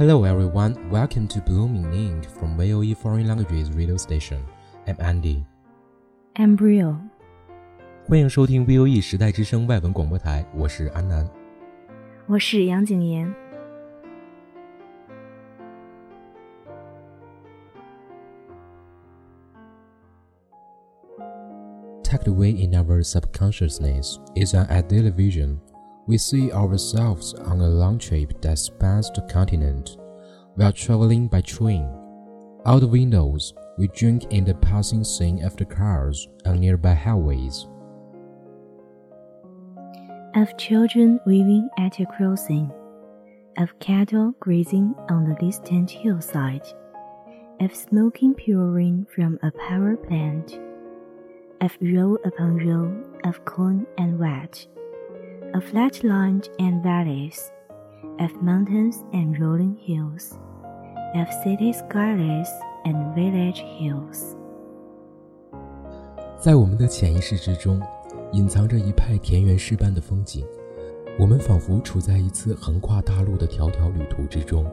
[0.00, 4.40] Hello everyone, welcome to Blooming Ink from VOE Foreign Languages Radio Station.
[4.86, 5.44] I'm Andy.
[6.34, 6.96] Embryo，
[8.06, 11.28] 欢迎收听 VOE 时代之声外文广播台，我是安南。
[12.26, 13.34] 我是杨景妍。
[22.02, 25.58] Tucked away in our subconsciousness is an ideal vision.
[26.07, 29.97] we see ourselves on a long trip that spans the continent.
[30.57, 31.87] We are traveling by train.
[32.65, 37.67] Out the windows, we drink in the passing scene of the cars on nearby highways.
[40.35, 42.71] Of children weaving at a crossing,
[43.57, 46.67] of cattle grazing on the distant hillside,
[47.59, 50.59] of smoking pouring from a power plant,
[51.61, 54.67] of row upon row of corn and wheat,
[55.53, 57.51] of flatland and valleys,
[58.19, 60.37] of mountains and rolling hills,
[61.15, 62.47] of city skylines
[62.85, 64.35] and village hills.
[66.37, 67.81] 在我们的潜意识之中，
[68.31, 70.45] 隐藏着一派田园诗般的风景。
[71.19, 74.65] 我们仿佛处在一次横跨大陆的迢迢旅途之中。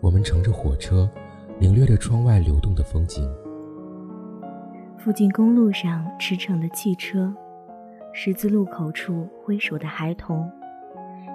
[0.00, 1.10] 我们乘着火车，
[1.58, 3.28] 领略着窗外流动的风景。
[4.96, 7.34] 附近公路上驰骋的汽车，
[8.18, 10.50] 十字路口处挥手的孩童，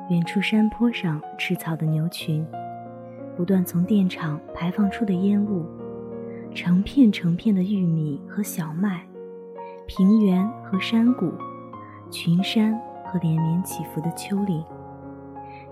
[0.10, 2.44] 远处山坡上吃草的牛群，
[3.38, 5.64] 不断从电厂排放出的烟雾，
[6.56, 9.06] 成片成片的玉米和小麦，
[9.86, 11.32] 平原和山谷，
[12.10, 12.74] 群山
[13.06, 14.66] 和连绵起伏的丘陵，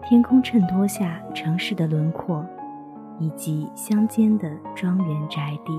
[0.03, 2.45] 天空衬托下城市的轮廓，
[3.17, 5.73] 以及乡间的庄园宅地。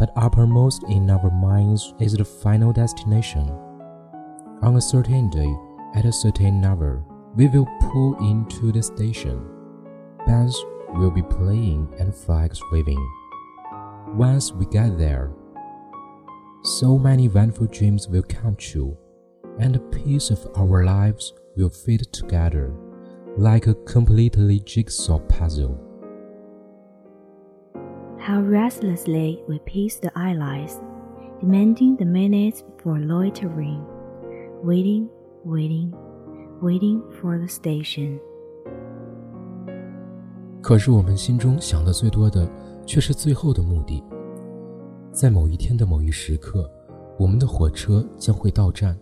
[0.00, 3.50] But uppermost in our minds is the final destination.
[4.62, 5.54] On a certain day,
[5.94, 7.04] at a certain hour,
[7.36, 9.44] we will pull into the station.
[10.26, 10.56] Bands
[10.94, 12.98] will be playing and flags waving.
[14.14, 15.32] Once we get there,
[16.62, 18.96] so many wonderful dreams will come true,
[19.58, 22.72] and the piece of our lives will fit together
[23.36, 25.89] like a completely jigsaw puzzle.
[28.30, 30.78] How restlessly we pace the eyelids,
[31.40, 33.82] demanding the minutes for loitering,
[34.62, 35.08] waiting,
[35.44, 35.92] waiting,
[36.62, 38.20] waiting for the station.
[40.62, 42.48] 可是我们心中想的最多的，
[42.86, 44.00] 却是最后的目的。
[45.10, 46.70] 在某一天的某一时刻，
[47.18, 48.96] 我们的火车将会到站，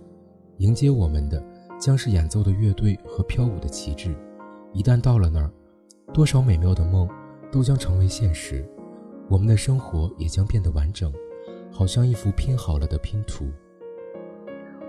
[0.56, 1.44] 迎接我们的
[1.78, 4.16] 将是演奏的乐队和飘舞的旗帜。
[4.72, 5.50] 一旦到了那儿，
[6.14, 7.06] 多少美妙的梦
[7.52, 8.66] 都将成为现实，
[9.28, 11.12] 我们的生活也将变得完整，
[11.70, 13.44] 好像一幅拼好了的拼图。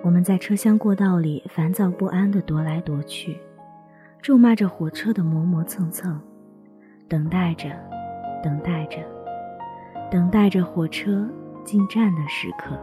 [0.01, 3.37] 我们在车厢过道里烦躁不安地踱来踱去，
[4.21, 6.17] 咒骂着火车的磨磨蹭蹭，
[7.09, 7.69] 等待着，
[8.41, 8.97] 等待着，
[10.09, 11.29] 等待着火车
[11.65, 12.77] 进站的时刻。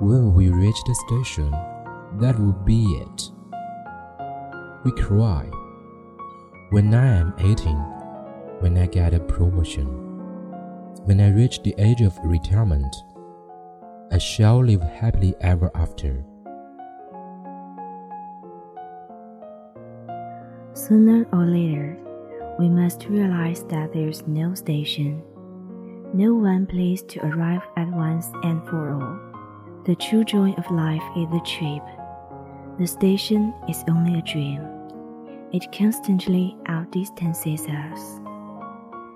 [0.00, 1.50] When we reach the station,
[2.20, 3.30] that will be it.
[4.82, 5.59] We cry.
[6.70, 7.74] When I am 18,
[8.60, 9.88] when I get a promotion,
[11.04, 12.94] when I reach the age of retirement,
[14.12, 16.24] I shall live happily ever after.
[20.74, 21.98] Sooner or later,
[22.60, 25.24] we must realize that there's no station,
[26.14, 29.18] no one place to arrive at once and for all.
[29.86, 31.82] The true joy of life is the trip.
[32.78, 34.79] The station is only a dream.
[35.52, 38.20] It constantly outdistances us.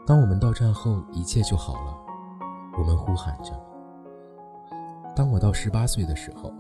[0.07, 1.97] 当我们到站后，一切就好了。
[2.77, 3.53] 我们呼喊着
[5.15, 6.53] ：“当我到十八岁的时候，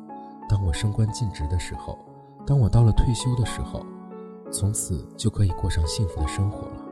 [0.48, 1.98] 当我升官尽职的时候，
[2.46, 3.84] 当我到了退休的时候。”
[4.52, 6.84] 从此就可以过上幸福的生活了。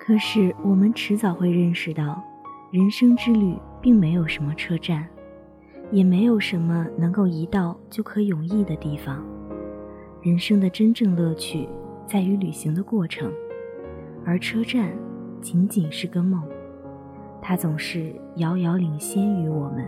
[0.00, 2.22] 可是，我们迟早会认识到，
[2.70, 5.06] 人生之旅并没有什么车站，
[5.92, 9.22] 也没有什么能够一到就可永逸的地方。
[10.25, 11.67] 人生的真正乐趣
[12.07, 13.31] 在于旅行的过程，
[14.25, 14.91] 而车站
[15.41, 16.43] 仅仅是个梦，
[17.41, 19.85] 它总是遥遥领先于我们。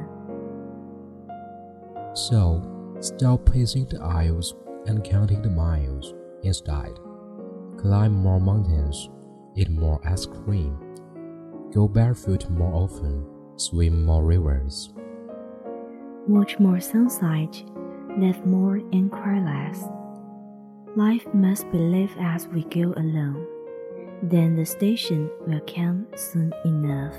[2.15, 2.61] So,
[2.99, 4.53] stop pacing the aisles.
[4.87, 6.13] and counting the miles.
[6.43, 6.99] Instead,
[7.77, 9.09] climb more mountains,
[9.55, 10.77] eat more ice cream,
[11.73, 14.93] go barefoot more often, swim more rivers.
[16.27, 17.63] Watch more sunset,
[18.17, 19.87] live more and cry less.
[20.98, 23.36] Life must be lived as we go along.
[24.20, 27.14] Then the station will come soon enough.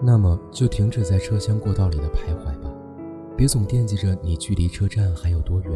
[0.00, 2.70] 那么就停止在车厢过道里的徘徊吧。
[3.36, 5.72] 别总惦记着你距离车站还有多远，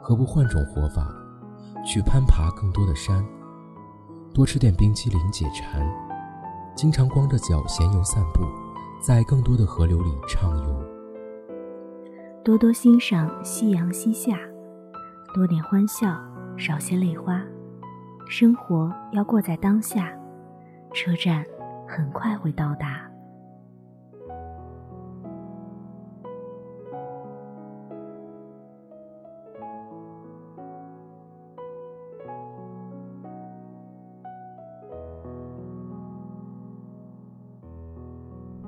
[0.00, 1.12] 何不换种活法，
[1.84, 3.26] 去攀爬更多的山，
[4.32, 5.84] 多吃点冰淇淋解馋，
[6.76, 8.44] 经常光着脚闲游散步，
[9.04, 10.97] 在更多的河流里畅游，
[12.48, 14.38] 多多欣赏夕阳西下，
[15.34, 16.18] 多点欢笑，
[16.56, 17.42] 少些泪花。
[18.26, 20.10] 生活要过在当下，
[20.94, 21.44] 车站
[21.86, 23.06] 很快会到达。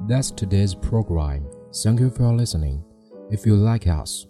[0.07, 1.45] That's today's program.
[1.73, 2.90] Thank you for listening.
[3.30, 4.26] If you like us,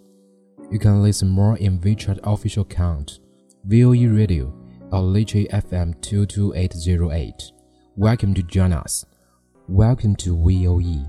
[0.70, 3.18] you can listen more in WeChat official account,
[3.64, 4.52] VOE Radio,
[4.90, 7.52] or Liche FM 22808.
[7.96, 9.04] Welcome to join us.
[9.68, 11.06] Welcome to VOE.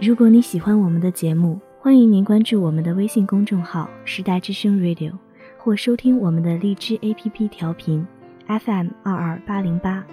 [0.00, 5.12] 如果你喜欢我们的节目，欢迎您关注我们的微信公众号“时代之声 Radio”，
[5.58, 8.06] 或收听我们的荔枝 APP 调频
[8.46, 10.06] FM 二二八零八。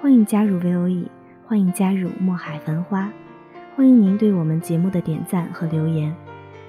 [0.00, 1.08] 欢迎加入 VOE。
[1.44, 3.12] 欢迎加入墨海繁花，
[3.77, 6.11] 欢迎您对我们节目的点赞和留言。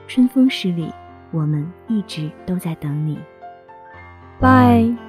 [0.06, 0.92] 春风十里，
[1.30, 3.18] 我们一直都在等你。
[4.38, 5.07] Bye。